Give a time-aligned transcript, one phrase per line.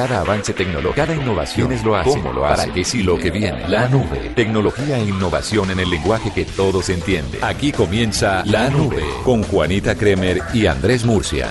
[0.00, 3.18] Cada avance tecnológico, cada innovación es lo hace, cómo lo hace, para qué sí lo
[3.18, 3.68] que viene.
[3.68, 7.44] La nube, tecnología e innovación en el lenguaje que todos entienden.
[7.44, 11.48] Aquí comienza La Nube con Juanita Kremer y Andrés Murcia.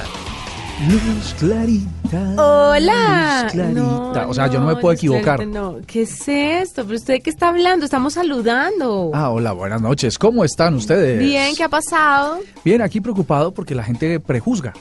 [0.90, 2.42] Luz clarita.
[2.42, 3.44] Hola.
[3.44, 3.80] Luz clarita.
[3.80, 5.36] No, o sea, yo no me puedo equivocar.
[5.36, 6.86] Clarita, No, ¿qué es esto?
[6.86, 7.86] ¿Pero usted qué está hablando?
[7.86, 9.12] Estamos saludando.
[9.14, 10.18] Ah, hola, buenas noches.
[10.18, 11.20] ¿Cómo están ustedes?
[11.20, 12.40] Bien, ¿qué ha pasado?
[12.66, 14.74] Bien, aquí preocupado porque la gente prejuzga.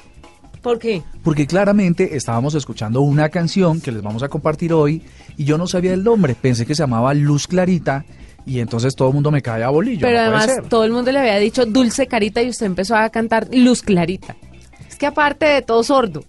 [0.68, 1.02] ¿Por qué?
[1.22, 5.02] Porque claramente estábamos escuchando una canción que les vamos a compartir hoy
[5.38, 6.34] y yo no sabía el nombre.
[6.34, 8.04] Pensé que se llamaba Luz Clarita
[8.44, 10.02] y entonces todo el mundo me cae a bolillo.
[10.02, 13.08] Pero no además todo el mundo le había dicho dulce carita y usted empezó a
[13.08, 14.36] cantar luz clarita.
[14.86, 16.24] Es que aparte de todo sordo,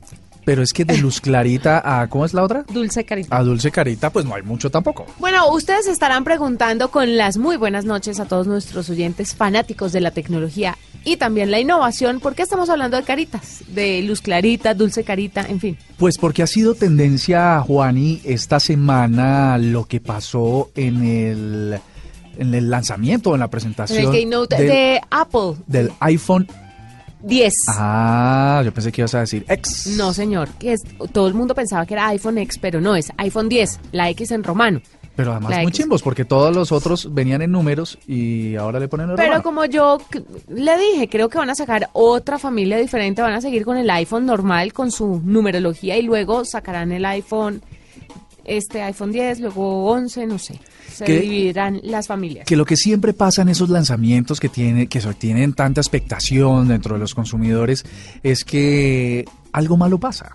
[0.49, 2.09] Pero es que de Luz Clarita a...
[2.09, 2.65] ¿Cómo es la otra?
[2.73, 3.37] dulce carita.
[3.37, 5.05] A Dulce Carita, pues no hay mucho tampoco.
[5.19, 10.01] Bueno, ustedes estarán preguntando con las muy buenas noches a todos nuestros oyentes fanáticos de
[10.01, 13.63] la tecnología y también la innovación, ¿por qué estamos hablando de caritas?
[13.67, 15.77] De luz clarita, dulce carita, en fin.
[15.97, 21.79] Pues porque ha sido tendencia, Juani, esta semana lo que pasó en el,
[22.39, 26.47] en el lanzamiento, en la En presentación el keynote del, de Apple del iPhone.
[27.21, 27.53] 10.
[27.77, 29.95] Ah, yo pensé que ibas a decir X.
[29.97, 30.81] No, señor, que es,
[31.11, 34.31] todo el mundo pensaba que era iPhone X, pero no, es iPhone 10, la X
[34.31, 34.81] en romano.
[35.15, 35.77] Pero además La muy X.
[35.81, 39.43] chimbos, porque todos los otros venían en números y ahora le ponen el Pero romano.
[39.43, 39.97] como yo
[40.47, 43.89] le dije, creo que van a sacar otra familia diferente, van a seguir con el
[43.89, 47.61] iPhone normal, con su numerología y luego sacarán el iPhone,
[48.49, 50.59] este iPhone 10, luego 11, no sé.
[50.91, 52.45] Se dividirán las familias.
[52.45, 56.95] Que lo que siempre pasa en esos lanzamientos que, tiene, que tienen tanta expectación dentro
[56.95, 57.85] de los consumidores
[58.21, 60.31] es que algo malo pasa.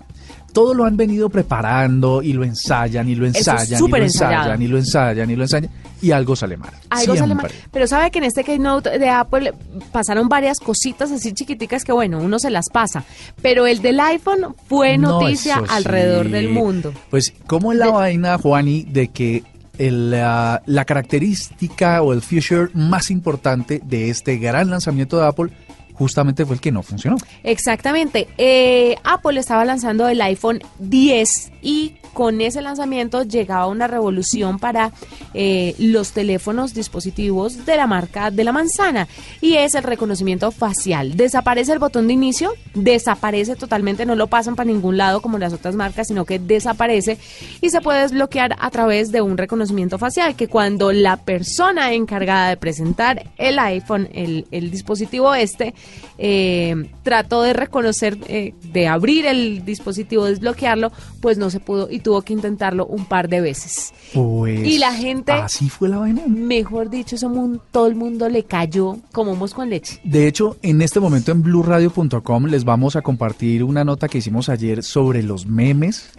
[0.53, 3.97] Todo lo han venido preparando y lo ensayan y lo Eso es ensayan y lo
[3.99, 5.71] ensayan y lo ensayan y lo ensayan
[6.05, 6.71] y algo sale mal.
[6.91, 7.49] Algo sale Siempre.
[7.49, 7.69] mal.
[7.73, 9.55] Pero sabe que en este keynote de Apple
[9.93, 13.05] pasaron varias cositas así chiquiticas que bueno, uno se las pasa.
[13.41, 16.93] Pero el del iPhone fue No, noticia alrededor del mundo.
[17.11, 19.43] Pues, ¿cómo es la De- vaina, Juani, de que
[19.79, 25.51] el, la, la característica o el feature más importante de este gran lanzamiento de Apple
[25.95, 27.17] justamente fue el que no funcionó?
[27.43, 28.29] Exactamente.
[28.37, 34.93] Eh, Apple estaba lanzando el iPhone 10 y con ese lanzamiento llegaba una revolución para
[35.35, 39.09] eh, los teléfonos dispositivos de la marca de la manzana
[39.41, 41.17] y es el reconocimiento facial.
[41.17, 45.53] Desaparece el botón de inicio, desaparece totalmente, no lo pasan para ningún lado como las
[45.53, 47.19] otras marcas, sino que desaparece
[47.61, 52.51] y se puede desbloquear a través de un reconocimiento facial que cuando la persona encargada
[52.51, 55.75] de presentar el iPhone, el, el dispositivo este,
[56.19, 61.99] eh, trató de reconocer, eh, de abrir el dispositivo, desbloquearlo, pues no se pudo y
[61.99, 63.93] tuvo que intentarlo un par de veces.
[64.13, 64.65] Pues.
[64.67, 66.23] Y la gente- Así fue la vaina.
[66.29, 67.33] Mejor dicho, eso
[67.73, 70.01] todo el mundo le cayó como mosco en leche.
[70.05, 74.49] De hecho, en este momento en blueradio.com les vamos a compartir una nota que hicimos
[74.49, 76.11] ayer sobre los memes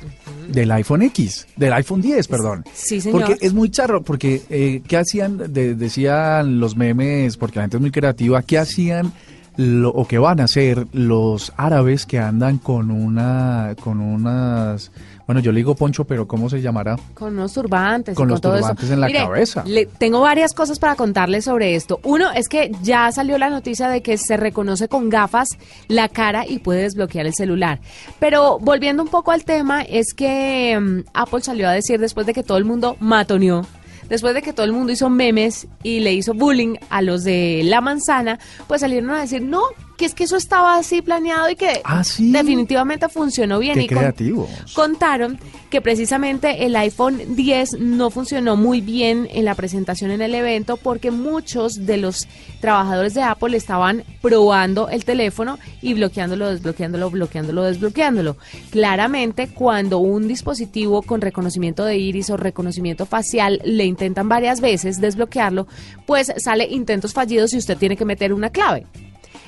[0.50, 2.66] del iPhone X, del iPhone 10, perdón.
[2.74, 3.22] Sí, señor.
[3.26, 5.54] Porque es muy charro, porque eh, ¿qué hacían?
[5.54, 9.14] De- decían los memes, porque la gente es muy creativa, ¿qué hacían
[9.58, 14.92] lo, o qué van a hacer los árabes que andan con una, con unas,
[15.26, 16.98] bueno, yo le digo poncho, pero ¿cómo se llamará?
[17.14, 18.14] Con unos turbantes.
[18.14, 18.94] y Con los todo turbantes eso.
[18.94, 19.64] en la cabeza.
[19.66, 22.00] Le, tengo varias cosas para contarles sobre esto.
[22.04, 25.50] Uno es que ya salió la noticia de que se reconoce con gafas
[25.88, 27.80] la cara y puede desbloquear el celular.
[28.20, 32.34] Pero volviendo un poco al tema, es que mm, Apple salió a decir después de
[32.34, 33.66] que todo el mundo matoneó.
[34.10, 37.62] Después de que todo el mundo hizo memes y le hizo bullying a los de
[37.64, 39.62] la manzana, pues salieron a decir, no,
[39.98, 42.32] que es que eso estaba así planeado y que Ah, ¿sí?
[42.32, 43.76] definitivamente funcionó bien.
[43.76, 44.50] Qué y creativos.
[44.74, 45.40] contaron
[45.70, 50.78] que precisamente el iPhone 10 no funcionó muy bien en la presentación en el evento
[50.78, 52.28] porque muchos de los
[52.62, 58.38] trabajadores de Apple estaban probando el teléfono y bloqueándolo, desbloqueándolo, bloqueándolo, desbloqueándolo.
[58.72, 65.00] Claramente, cuando un dispositivo con reconocimiento de iris o reconocimiento facial le intentan varias veces
[65.02, 65.68] desbloquearlo,
[66.06, 68.86] pues sale intentos fallidos y usted tiene que meter una clave.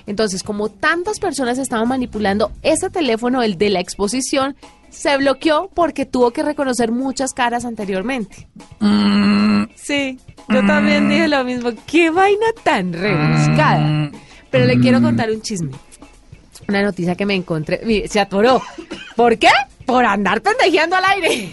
[0.08, 4.56] Entonces, como tantas personas estaban manipulando ese teléfono, el de la exposición,
[4.90, 8.48] se bloqueó porque tuvo que reconocer muchas caras anteriormente.
[9.76, 10.18] Sí,
[10.50, 11.72] yo también dije lo mismo.
[11.86, 14.10] Qué vaina tan rebuscada.
[14.50, 15.72] Pero le quiero contar un chisme.
[16.68, 17.82] Una noticia que me encontré.
[17.86, 18.62] Mire, se atoró.
[19.16, 19.50] ¿Por qué?
[19.86, 21.52] Por andar pendejeando al aire.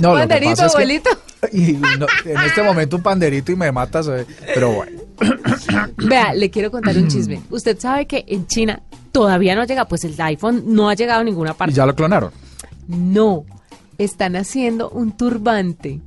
[0.00, 1.10] No, lo que Panderito, pasa es que- abuelito.
[1.52, 4.08] Y no, en este momento un panderito y me matas,
[4.54, 5.00] pero bueno.
[5.96, 7.40] Vea, le quiero contar un chisme.
[7.50, 8.80] Usted sabe que en China
[9.12, 11.74] todavía no llega, pues el iPhone no ha llegado a ninguna Y parte.
[11.74, 12.30] ya lo clonaron.
[12.88, 13.44] No,
[13.98, 16.00] están haciendo un turbante.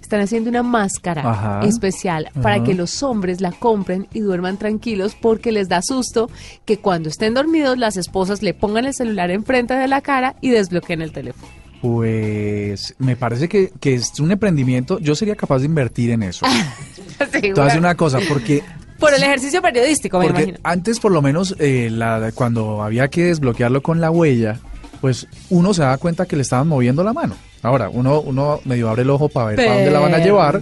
[0.00, 1.60] Están haciendo una máscara Ajá.
[1.66, 6.28] especial para que los hombres la compren y duerman tranquilos porque les da susto
[6.66, 10.50] que cuando estén dormidos las esposas le pongan el celular enfrente de la cara y
[10.50, 11.50] desbloqueen el teléfono.
[11.82, 16.46] Pues me parece que, que es un emprendimiento, yo sería capaz de invertir en eso.
[17.32, 18.64] Sí, Te una cosa, porque
[18.98, 20.58] Por el ejercicio periodístico, me Porque imagino.
[20.64, 24.58] antes, por lo menos, eh, la, cuando había que desbloquearlo con la huella,
[25.00, 27.36] pues uno se daba cuenta que le estaban moviendo la mano.
[27.62, 30.60] Ahora, uno, uno medio abre el ojo para ver para dónde la van a llevar.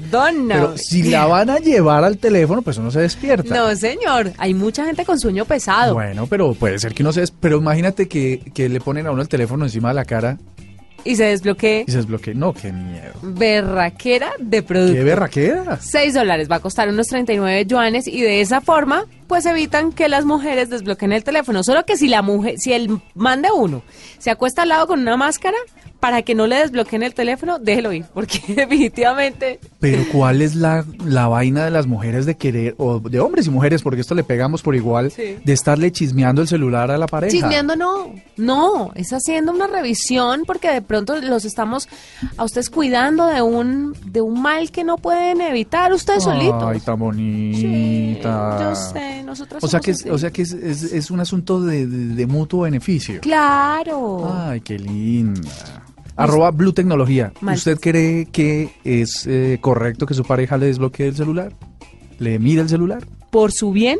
[0.48, 3.54] Pero si la van a llevar al teléfono, pues uno se despierta.
[3.54, 4.32] No, señor.
[4.36, 5.94] Hay mucha gente con sueño pesado.
[5.94, 9.12] Bueno, pero puede ser que uno se des- Pero imagínate que, que le ponen a
[9.12, 10.36] uno el teléfono encima de la cara
[11.04, 11.84] Y se desbloquee.
[11.86, 12.34] y se desbloquee.
[12.34, 13.14] No, qué miedo.
[13.22, 14.94] Berraquera de producto.
[14.94, 15.78] Qué berraquera.
[15.80, 20.08] 6 dólares va a costar unos 39 yuanes y de esa forma pues evitan que
[20.08, 21.62] las mujeres desbloqueen el teléfono.
[21.62, 23.82] Solo que si la mujer, si el man de uno
[24.18, 25.56] se acuesta al lado con una máscara
[26.00, 30.84] para que no le desbloqueen el teléfono, déjelo ir, porque definitivamente Pero ¿cuál es la,
[31.04, 34.24] la vaina de las mujeres de querer, o de hombres y mujeres, porque esto le
[34.24, 35.36] pegamos por igual, Sí.
[35.44, 37.30] de estarle chismeando el celular a la pareja?
[37.30, 41.88] chismeando no, no, es haciendo una revisión porque de pronto los estamos
[42.36, 46.64] a ustedes cuidando de un de un mal que no pueden evitar ustedes solitos.
[46.66, 48.58] Ay, tan Sí, bonita.
[48.62, 50.10] yo sé, nosotras O sea somos que, es, así.
[50.10, 53.20] o sea que es, es- es un asunto de, de- de mutuo beneficio.
[53.20, 54.30] Claro.
[54.34, 55.40] Ay, qué linda.
[56.22, 57.32] Arroba Blue Tecnología.
[57.40, 57.56] Mal.
[57.56, 61.52] ¿Usted cree que es eh, correcto que su pareja le desbloquee el celular?
[62.18, 63.06] ¿Le mire el celular?
[63.30, 63.98] Por su bien,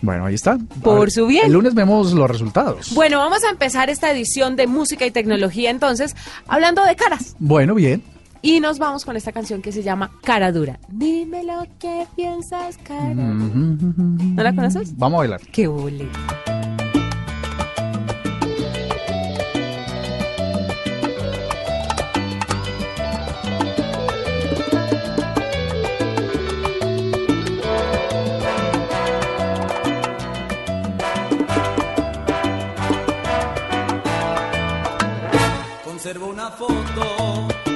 [0.00, 0.58] Bueno, ahí está.
[0.82, 1.46] Por ver, su bien.
[1.46, 2.92] El lunes vemos los resultados.
[2.94, 6.16] Bueno, vamos a empezar esta edición de música y tecnología entonces,
[6.48, 7.36] hablando de caras.
[7.38, 8.02] Bueno, bien.
[8.44, 10.80] Y nos vamos con esta canción que se llama Cara Dura.
[10.88, 13.14] Dime lo que piensas, cara.
[13.14, 14.96] ¿No la conoces?
[14.96, 15.40] Vamos a bailar.
[15.52, 16.08] Qué bole.
[36.02, 37.71] Conservo una foto,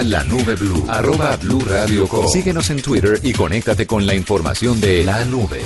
[0.00, 0.84] Arroba la nube blue.
[0.88, 2.26] Arroba blue radio com.
[2.26, 5.60] Síguenos en Twitter y conéctate con la información de la nube.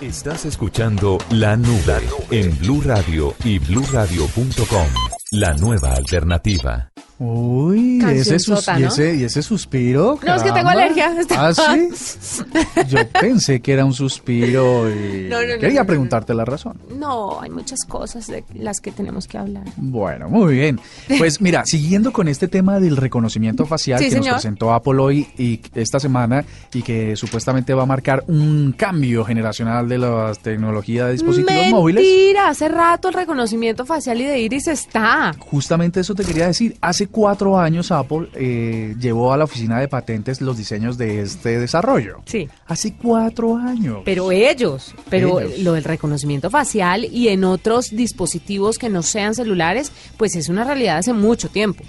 [0.00, 4.86] Estás escuchando La Nube en Blue Radio y bluradio.com.
[5.30, 6.90] La nueva alternativa.
[7.18, 8.36] Uy, ese,
[8.78, 10.18] y, ese, y ese suspiro.
[10.24, 11.14] No, es que tengo alergia.
[11.36, 12.44] ¿Ah, sí?
[12.88, 16.78] Yo pensé que era un suspiro y No, no, quería preguntarte la razón.
[16.96, 19.64] No, hay muchas cosas de las que tenemos que hablar.
[19.76, 20.80] Bueno, muy bien.
[21.18, 25.26] Pues mira, siguiendo con este tema del reconocimiento facial Sí, que nos presentó Apple hoy
[25.38, 31.06] y esta semana y que supuestamente va a marcar un cambio generacional de las tecnologías
[31.06, 32.04] de dispositivos móviles.
[32.04, 35.34] Mentira, hace rato el reconocimiento facial y de iris está.
[35.38, 36.76] Justamente eso te quería decir.
[36.80, 41.58] Hace cuatro años Apple eh, llevó a la oficina de patentes los diseños de este
[41.58, 42.22] desarrollo.
[42.26, 42.48] Sí.
[42.66, 44.00] Hace cuatro años.
[44.04, 45.58] Pero ellos, pero Ellos.
[45.60, 50.64] lo del reconocimiento facial y en otros dispositivos que no sean celulares, pues es una
[50.64, 51.84] realidad hace mucho tiempo.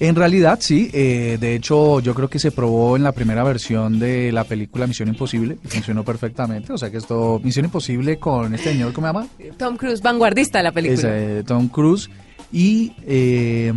[0.00, 4.00] En realidad sí, eh, de hecho yo creo que se probó en la primera versión
[4.00, 8.52] de la película Misión Imposible y funcionó perfectamente, o sea que esto, Misión Imposible con
[8.52, 9.28] este señor, ¿cómo se llama?
[9.58, 10.98] Tom Cruise, vanguardista de la película.
[10.98, 12.10] Es, eh, Tom Cruise
[12.52, 13.72] y eh,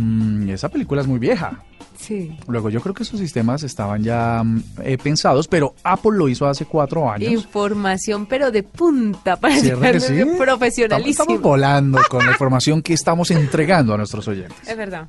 [0.48, 1.62] esa película es muy vieja.
[1.98, 2.36] Sí.
[2.46, 6.46] Luego yo creo que esos sistemas estaban ya mm, eh, pensados, pero Apple lo hizo
[6.46, 7.32] hace cuatro años.
[7.32, 10.14] Información, pero de punta para ¿Cierto que sí?
[10.14, 11.10] Estamos, profesionalísimo.
[11.22, 14.68] estamos volando con la información que estamos entregando a nuestros oyentes.
[14.68, 15.08] Es verdad.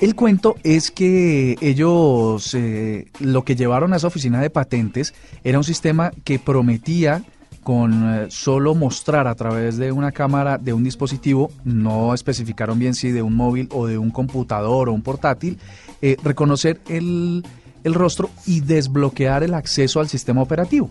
[0.00, 5.56] El cuento es que ellos eh, lo que llevaron a esa oficina de patentes era
[5.56, 7.24] un sistema que prometía
[7.66, 12.94] con eh, solo mostrar a través de una cámara de un dispositivo, no especificaron bien
[12.94, 15.58] si de un móvil o de un computador o un portátil,
[16.00, 17.44] eh, reconocer el,
[17.82, 20.90] el rostro y desbloquear el acceso al sistema operativo.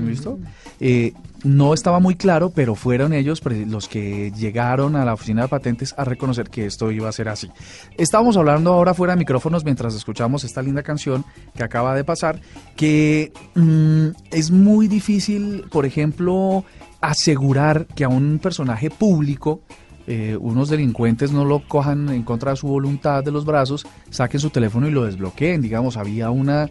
[0.00, 0.38] ¿Listo?
[0.80, 1.12] Eh,
[1.44, 5.94] no estaba muy claro, pero fueron ellos los que llegaron a la oficina de patentes
[5.96, 7.48] a reconocer que esto iba a ser así.
[7.96, 11.24] Estábamos hablando ahora fuera de micrófonos mientras escuchamos esta linda canción
[11.54, 12.40] que acaba de pasar,
[12.76, 16.64] que mm, es muy difícil, por ejemplo,
[17.00, 19.62] asegurar que a un personaje público
[20.10, 24.40] eh, unos delincuentes no lo cojan en contra de su voluntad de los brazos, saquen
[24.40, 25.60] su teléfono y lo desbloqueen.
[25.60, 26.70] Digamos, había una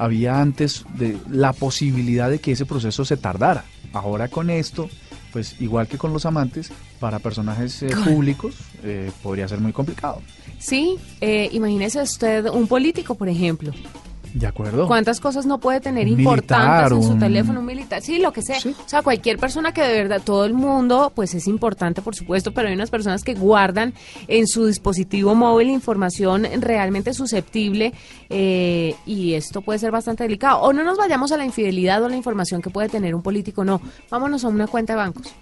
[0.00, 3.66] había antes de la posibilidad de que ese proceso se tardara.
[3.92, 4.88] Ahora con esto,
[5.30, 10.22] pues igual que con los amantes, para personajes eh, públicos eh, podría ser muy complicado.
[10.58, 13.72] Sí, eh, imagínese usted un político, por ejemplo.
[14.32, 14.86] ¿De acuerdo?
[14.86, 17.60] ¿Cuántas cosas no puede tener Un importantes militar, en su un- teléfono?
[17.60, 18.60] Un militar, sí, lo que sea.
[18.60, 18.74] Sí.
[18.84, 22.52] O sea, cualquier persona que de verdad, todo el mundo, pues es importante, por supuesto,
[22.52, 23.92] pero hay unas personas que guardan
[24.28, 27.92] en su dispositivo móvil información realmente susceptible
[28.28, 30.60] eh, y esto puede ser bastante delicado.
[30.60, 33.22] O no nos vayamos a la infidelidad o a la información que puede tener un
[33.22, 33.80] político, no.
[34.10, 35.34] Vámonos a una cuenta de bancos.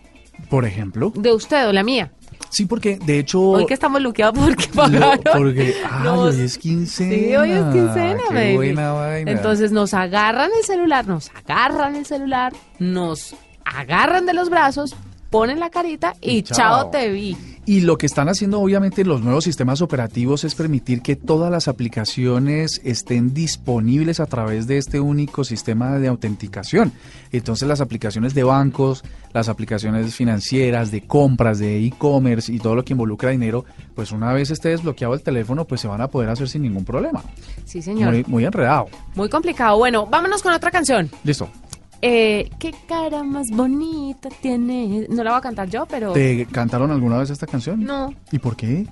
[0.49, 1.13] Por ejemplo.
[1.17, 2.13] De usted o la mía.
[2.51, 3.41] Sí, porque de hecho...
[3.41, 5.21] Hoy que estamos luqueados porque pagaron.
[5.37, 7.15] porque, ay, Nos- hoy es quincena.
[7.15, 8.55] Sí, hoy es quincena, Qué baby.
[8.57, 9.31] buena vaina.
[9.31, 14.97] Entonces nos agarran el celular, nos agarran el celular, nos agarran de los brazos,
[15.31, 16.57] ponen la carita y, Y chao.
[16.57, 16.91] chao.
[16.91, 17.37] te vi.
[17.69, 21.69] Y lo que están haciendo obviamente los nuevos sistemas operativos es permitir que todas las
[21.69, 26.95] aplicaciones estén disponibles a través de este único sistema de autenticación.
[27.31, 32.87] Entonces las aplicaciones de bancos, las aplicaciones financieras, de compras, de e-commerce y todo lo
[32.87, 36.31] que involucra dinero, pues una vez esté desbloqueado el teléfono, pues se van a poder
[36.31, 37.23] hacer sin ningún problema.
[37.67, 38.15] Sí, señor.
[38.15, 38.87] Muy, Muy, muy enredado.
[39.31, 39.77] complicado.
[39.77, 41.11] Bueno, vámonos con otra canción.
[41.23, 41.51] Listo.
[42.01, 45.07] Eh, ¿Qué cara más bonita tiene?
[45.11, 46.13] No la voy a cantar yo, pero...
[46.13, 47.83] ¿Te cantaron alguna vez esta canción?
[47.83, 48.87] No, ¿Y por qué?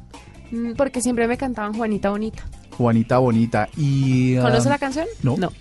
[0.51, 2.45] mm, porque siempre me cantaban Juanita Bonita.
[2.77, 3.69] Juanita Bonita.
[3.77, 5.07] Y, ¿Conoce ah, la canción?
[5.23, 5.37] no.
[5.37, 5.53] No.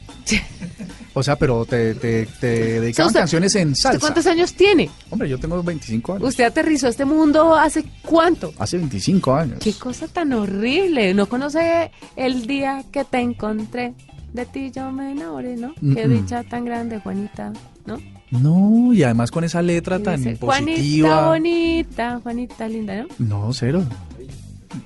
[1.13, 3.99] O sea, pero te, te, te dedicaban usted- canciones en ¿Usted salsa.
[3.99, 4.89] cuántos años tiene?
[5.11, 6.27] Hombre, yo tengo 25 años.
[6.27, 8.51] ¿Usted aterrizó a este mundo hace cuánto?
[8.57, 9.59] Hace 25 años.
[9.61, 11.13] Qué cosa tan horrible.
[11.13, 13.93] ¿No conoce el día que te encontré?
[14.36, 15.74] De ti yo me enamoré, ¿no?
[15.94, 17.54] Qué dicha tan grande, Juanita,
[17.86, 17.98] ¿no?
[18.32, 21.27] No, y además con esa letra tan dice, Juanita positiva.
[21.30, 23.08] bonita, Juanita linda, ¿no?
[23.20, 23.84] No, cero.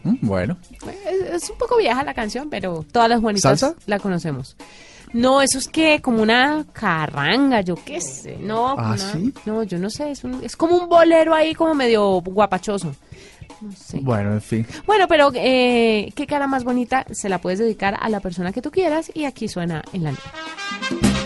[0.03, 0.57] Mm, Bueno,
[1.31, 3.75] Es, es un poco vieja la canción, pero todas las Juanitas ¿Salsa?
[3.87, 4.55] la conocemos.
[5.13, 8.37] No, eso es que como una carranga, yo qué sé.
[8.39, 9.33] No, ¿Ah, una- sí?
[9.47, 10.11] no, yo no sé.
[10.11, 12.93] Es, un- es como un bolero ahí, como medio guapachoso.
[13.61, 13.99] No sé.
[14.01, 14.65] bueno, en fin.
[14.85, 18.61] Bueno, pero eh, qué cara más bonita se la puedes dedicar a la persona que
[18.61, 21.19] tú quieras y aquí suena en la nube.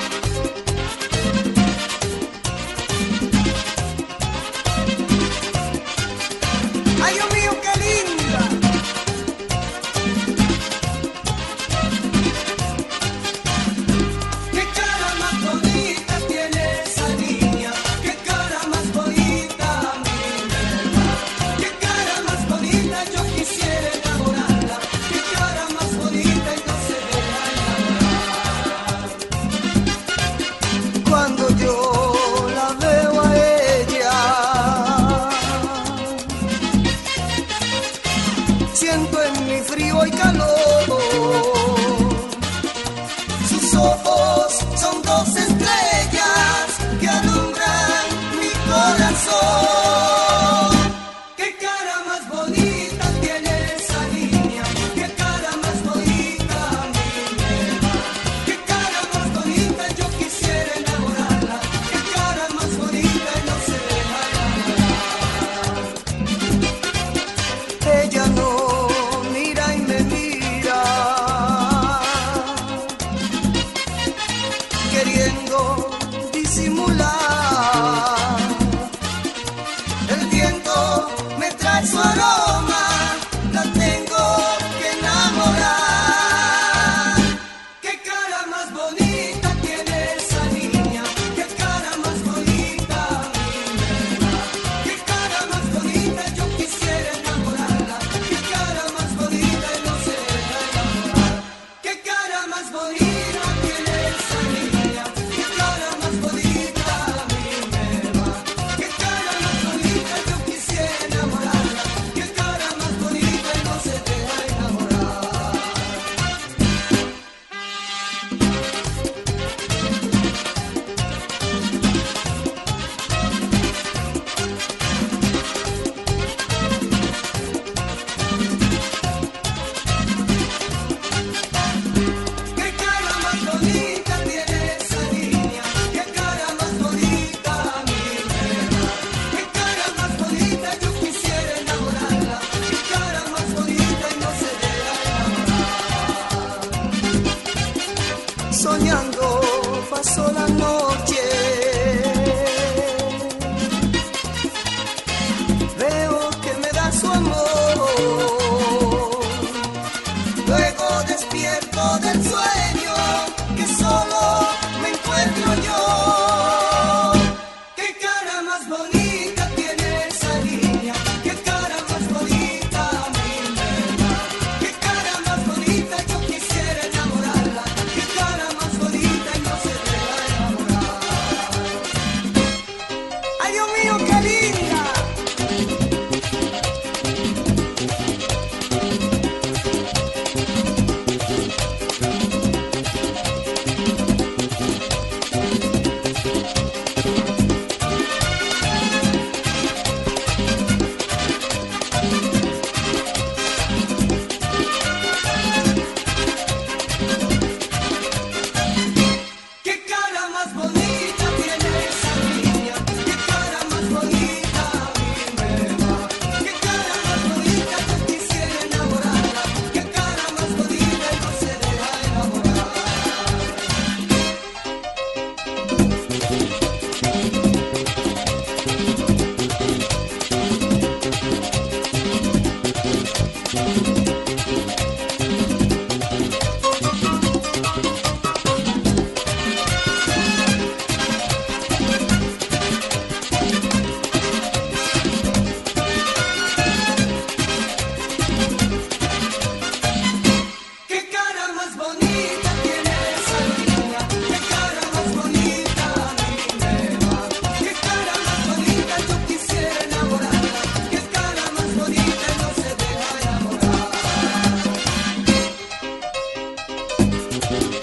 [267.53, 267.82] Eh,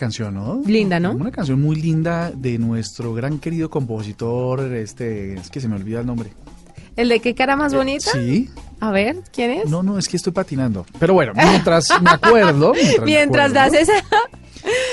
[0.00, 0.60] canción, ¿no?
[0.66, 1.12] Linda, ¿no?
[1.12, 6.00] Una canción muy linda de nuestro gran querido compositor, este, es que se me olvida
[6.00, 6.30] el nombre.
[6.96, 8.10] ¿El de qué cara más bonita?
[8.12, 8.48] Sí.
[8.80, 9.68] A ver, ¿quién es?
[9.70, 10.84] No, no, es que estoy patinando.
[10.98, 12.72] Pero bueno, mientras me acuerdo.
[12.72, 13.92] Mientras, me Mientras acuerdo, das esa,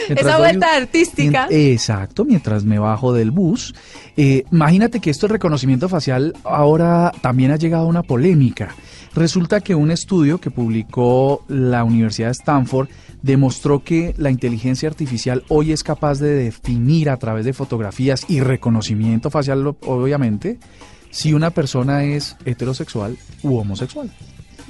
[0.08, 1.48] mientras esa doy- vuelta artística.
[1.50, 3.74] mien- Exacto, mientras me bajo del bus.
[4.15, 8.76] Eh, imagínate que esto del reconocimiento facial ahora también ha llegado a una polémica.
[9.17, 12.88] Resulta que un estudio que publicó la Universidad de Stanford
[13.23, 18.41] demostró que la inteligencia artificial hoy es capaz de definir a través de fotografías y
[18.41, 20.60] reconocimiento facial, obviamente,
[21.10, 24.12] si una persona es heterosexual u homosexual.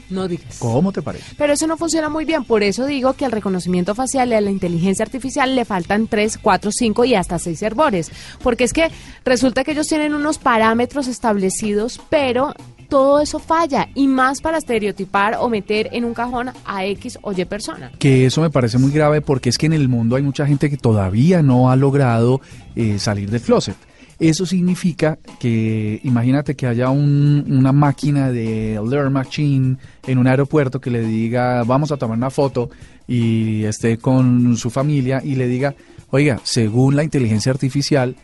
[0.10, 0.60] No digas.
[0.60, 1.36] ¿Cómo te parece?
[1.38, 4.40] Pero eso no funciona muy bien, por eso digo que al reconocimiento facial y a
[4.40, 8.12] la inteligencia artificial le faltan 3, 4, 5 y hasta 6 servidores.
[8.42, 8.92] Porque es que
[9.26, 12.54] resulta que ellos tienen unos parámetros establecidos, pero
[12.90, 13.90] todo eso falla.
[13.96, 17.92] Y más para estereotipar o meter en un cajón a X o Y persona.
[18.00, 20.70] Que eso me parece muy grave porque es que en el mundo hay mucha gente
[20.70, 22.42] que todavía no ha logrado
[22.76, 23.76] eh, salir del closet.
[24.20, 30.82] Eso significa que imagínate que haya un- una máquina de Learn Machine en un aeropuerto
[30.82, 32.70] que le diga vamos a tomar una foto
[33.08, 35.76] y esté con su familia y le diga,
[36.10, 38.16] oiga, según la inteligencia artificial,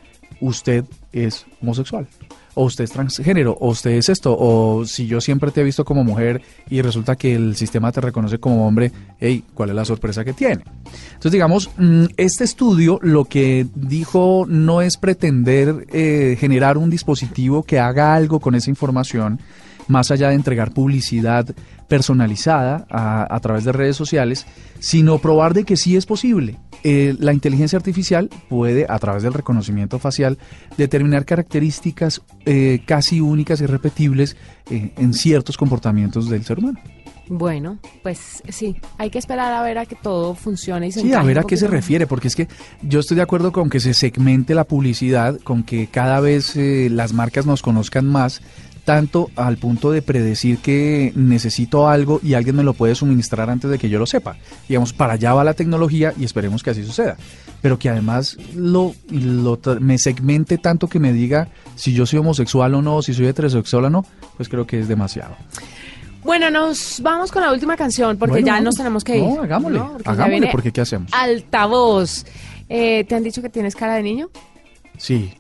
[0.41, 2.07] usted es homosexual.
[2.55, 5.83] O usted es transgénero, o usted es esto, o si yo siempre te he visto
[5.83, 9.85] como mujer y resulta que el sistema te reconoce como hombre, hey, ¿cuál es la
[9.85, 10.63] sorpresa que tiene?
[11.13, 17.63] Entonces, digamos, mm, este estudio lo que dijo no es pretender eh, generar un dispositivo
[17.63, 19.39] que haga algo con esa información,
[19.87, 21.53] más allá de entregar publicidad
[21.87, 24.45] personalizada a, a través de redes sociales,
[24.79, 26.57] sino probar de que sí es posible.
[26.83, 30.37] Eh, la inteligencia artificial puede, a través del reconocimiento facial,
[30.77, 34.35] determinar características eh, casi únicas y repetibles
[34.69, 36.79] eh, en ciertos comportamientos del ser humano.
[37.29, 41.13] Bueno, pues sí, hay que esperar a ver a que todo funcione y se Sí,
[41.13, 42.49] a ver a qué se refiere, porque es que
[42.81, 46.89] yo estoy de acuerdo con que se segmente la publicidad, con que cada vez eh,
[46.91, 48.41] las marcas nos conozcan más,
[48.83, 53.69] tanto al punto de predecir que necesito algo y alguien me lo puede suministrar antes
[53.71, 54.35] de que yo lo sepa.
[54.67, 57.17] Digamos, para allá va la tecnología y esperemos que así suceda.
[57.61, 62.75] Pero que además lo, lo me segmente tanto que me diga si yo soy homosexual
[62.75, 65.35] o no, si soy heterosexual o no, pues creo que es demasiado.
[66.23, 69.23] Bueno, nos vamos con la última canción porque Bueno, ya nos tenemos que ir.
[69.23, 71.11] No, hagámosle, Porque hagámosle, porque ¿qué hacemos?
[71.13, 72.25] Altavoz.
[72.69, 74.29] Eh, ¿Te han dicho que tienes cara de niño?
[74.97, 75.33] Sí.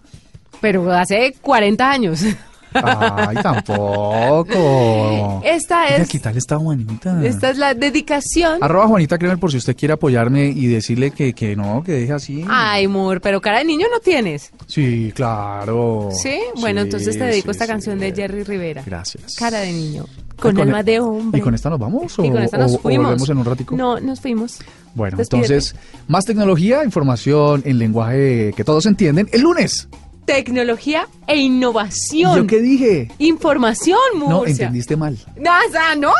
[0.59, 2.23] Pero hace 40 años.
[2.73, 5.41] Ay, tampoco.
[5.43, 7.23] Esta es, ¿Qué tal está Juanita?
[7.25, 8.59] esta es la dedicación.
[8.61, 12.13] Arroba Juanita Kremer por si usted quiere apoyarme y decirle que, que no, que deje
[12.13, 12.45] así.
[12.49, 14.51] Ay, amor, pero cara de niño no tienes.
[14.67, 16.09] Sí, claro.
[16.11, 16.39] ¿Sí?
[16.59, 17.71] Bueno, Sí, entonces te dedico sí, esta sí.
[17.71, 18.83] canción de Jerry Rivera.
[18.85, 19.35] Gracias.
[19.37, 20.05] Cara de niño.
[20.39, 21.39] Con alma e- de hombre.
[21.39, 23.05] ¿Y con esta nos vamos o, Y con esta nos o fuimos.
[23.05, 23.75] volvemos en un ratico?
[23.77, 24.59] No, nos fuimos.
[24.95, 25.53] Bueno, Despídete.
[25.53, 25.75] entonces,
[26.07, 29.29] más tecnología, información en lenguaje que todos entienden.
[29.31, 29.87] El lunes.
[30.25, 32.37] Tecnología e ¿Y innovación.
[32.37, 33.11] ¿Yo qué dije?
[33.19, 34.29] Información, Murcia.
[34.33, 35.17] No, entendiste mal.
[35.37, 36.13] O sea, ¿no?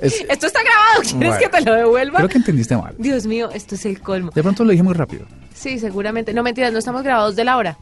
[0.00, 1.02] Es- Esto está grabado.
[1.02, 2.16] ¿Quieres Bueno, que te lo devuelva?
[2.18, 2.94] Creo que entendiste mal.
[2.98, 4.30] Dios mío, esto es el colmo.
[4.34, 5.26] De pronto lo dije muy rápido.
[5.54, 6.32] Sí, seguramente.
[6.32, 7.76] No, mentiras, no estamos grabados de la hora.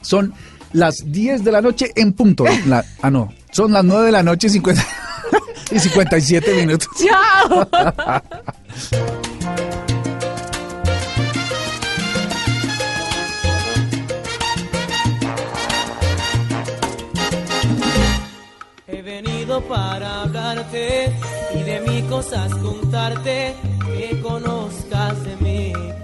[0.00, 0.32] Son
[0.72, 2.44] las 10 de la noche en punto.
[2.66, 3.32] La- ah, no.
[3.52, 4.82] Son las 9 de la noche y, 50
[5.70, 6.88] y 57 minutos.
[6.98, 7.68] ¡Chao!
[19.62, 21.12] Para hablarte
[21.54, 23.54] y de mis cosas contarte,
[23.96, 26.03] que conozcas de mí.